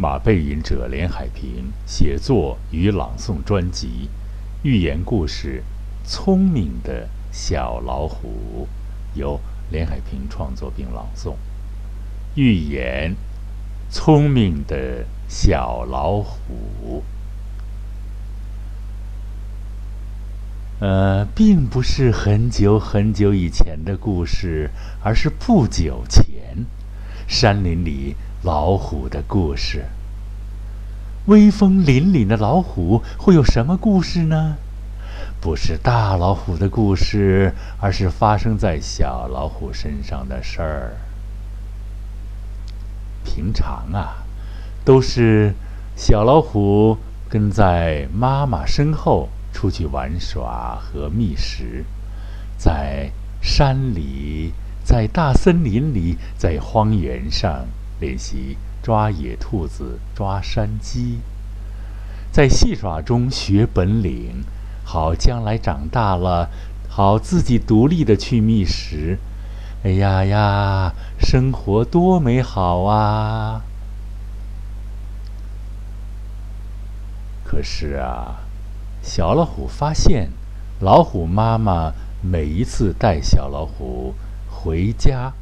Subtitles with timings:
[0.00, 4.08] 马背吟者连海平写作与朗诵专辑，
[4.62, 5.64] 寓言故事
[6.08, 8.68] 《聪明的小老虎》，
[9.18, 9.40] 由
[9.72, 11.34] 连海平创作并朗诵。
[12.36, 13.16] 寓言：
[13.90, 17.02] 聪明的小老虎。
[20.78, 24.70] 呃，并不是很久很久以前的故事，
[25.02, 26.64] 而是不久前，
[27.26, 28.14] 山林里。
[28.42, 29.86] 老虎的故事。
[31.26, 34.56] 威风凛凛的老虎会有什么故事呢？
[35.40, 40.96] 不是大老虎的故事，而是发生在小老虎身上的事儿。
[43.24, 44.24] 平常啊，
[44.84, 45.54] 都是
[45.96, 46.96] 小老虎
[47.28, 51.84] 跟在妈妈身后出去玩耍和觅食，
[52.56, 53.10] 在
[53.42, 57.66] 山里，在大森林里，在荒原上。
[58.00, 61.20] 练习抓野兔子、抓山鸡，
[62.30, 64.44] 在戏耍中学本领，
[64.84, 66.48] 好将来长大了，
[66.88, 69.18] 好自己独立的去觅食。
[69.84, 73.62] 哎呀呀，生活多美好啊！
[77.44, 78.40] 可是啊，
[79.02, 80.30] 小老虎发现，
[80.80, 84.14] 老虎妈妈每一次带小老虎
[84.50, 85.32] 回家。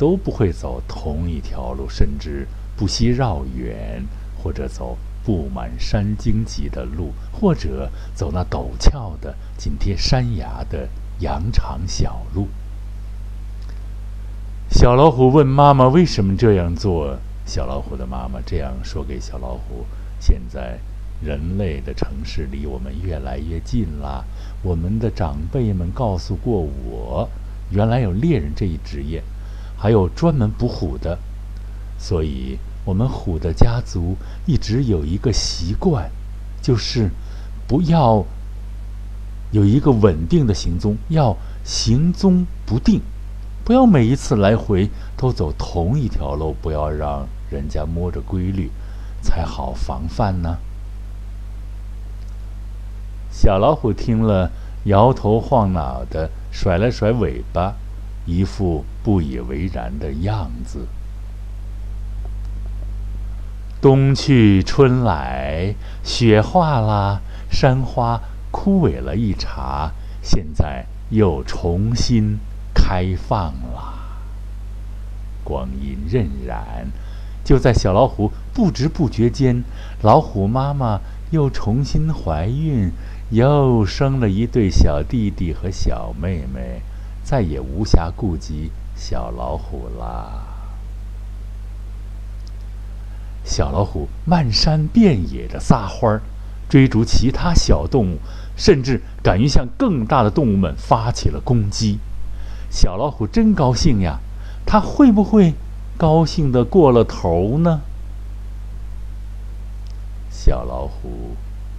[0.00, 4.02] 都不会走同一条路，甚至不惜绕远，
[4.42, 12.48] 或者走布满山荆棘的路，或者走那陡峭的、紧贴山崖的羊肠小路。
[14.70, 19.84] 小老虎问妈妈：“为什么这样做？”小老虎的妈妈这样说给小老虎
[20.18, 20.78] ：“现在
[21.22, 24.24] 人类的城市离我们越来越近了。
[24.62, 27.28] 我们的长辈们告诉过我，
[27.70, 29.22] 原来有猎人这一职业。”
[29.82, 31.18] 还有专门捕虎的，
[31.98, 34.14] 所以我们虎的家族
[34.44, 36.10] 一直有一个习惯，
[36.60, 37.10] 就是
[37.66, 38.22] 不要
[39.52, 41.34] 有一个稳定的行踪，要
[41.64, 43.00] 行踪不定，
[43.64, 48.70] 不要每一次来回都走同一条路，不要让人家摸着规律，
[49.22, 50.58] 才好防范呢。
[53.30, 54.50] 小老虎听了，
[54.84, 57.74] 摇头晃脑的，甩了甩尾巴。
[58.26, 60.86] 一副不以为然的样子。
[63.80, 68.20] 冬去春来，雪化了，山花
[68.50, 69.92] 枯萎了一茬，
[70.22, 72.38] 现在又重新
[72.74, 73.98] 开放了。
[75.42, 76.88] 光阴荏苒，
[77.42, 79.64] 就在小老虎不知不觉间，
[80.02, 82.92] 老虎妈妈又重新怀孕，
[83.30, 86.82] 又生了一对小弟弟和小妹妹。
[87.22, 90.46] 再也无暇顾及小老虎啦。
[93.44, 96.22] 小老虎漫山遍野的撒欢儿，
[96.68, 98.18] 追逐其他小动物，
[98.56, 101.98] 甚至敢于向更大的动物们发起了攻击。
[102.70, 104.20] 小老虎真高兴呀！
[104.66, 105.54] 它会不会
[105.96, 107.80] 高兴的过了头呢？
[110.30, 111.34] 小老虎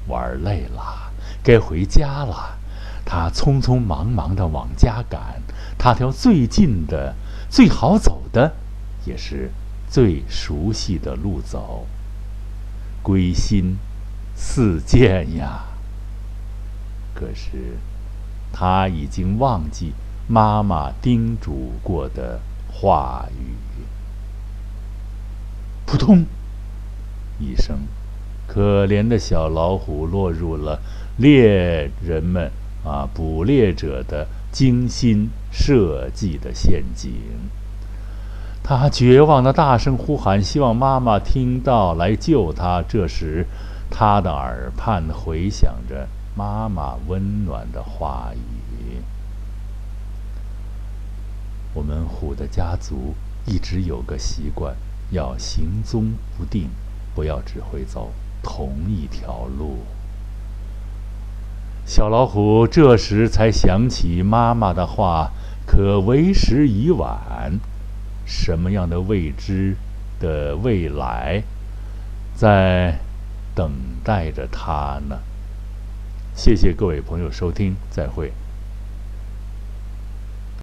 [0.08, 2.58] 玩累了，该回家了。
[3.06, 5.42] 他匆匆忙忙地往家赶，
[5.78, 7.16] 他条最近的、
[7.50, 8.54] 最好走的，
[9.06, 9.52] 也是
[9.90, 11.88] 最熟悉的路走。
[13.04, 13.78] 归心
[14.36, 15.66] 似箭呀！
[17.14, 17.78] 可是
[18.54, 19.94] 他已经忘记
[20.28, 22.40] 妈妈叮嘱过的
[22.72, 23.56] 话语。
[25.86, 26.26] 扑通
[27.40, 27.80] 一声，
[28.48, 30.80] 可怜的小老虎落入了
[31.18, 32.50] 猎人们。
[32.84, 33.08] 啊！
[33.14, 37.14] 捕猎者的精心设计的陷阱。
[38.64, 42.84] 他绝望的大声呼喊，希望妈妈听到来救他。
[42.88, 43.46] 这时，
[43.90, 49.02] 他的耳畔回响着妈妈温暖的话语。
[51.74, 53.16] 我们虎的家族
[53.46, 54.76] 一直有个习惯，
[55.10, 56.70] 要行踪不定，
[57.16, 58.12] 不要只会走
[58.44, 59.80] 同一条路。
[61.94, 65.32] 小老虎这时才想起妈妈的话，
[65.68, 67.60] 可为时已晚。
[68.26, 69.76] 什么样的未知
[70.18, 71.44] 的未来，
[72.34, 72.98] 在
[73.54, 73.70] 等
[74.06, 75.20] 待着他呢？
[76.34, 78.32] 谢谢各位朋友收听，再会。